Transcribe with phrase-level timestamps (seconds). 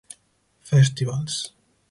[0.69, 1.37] Festivals.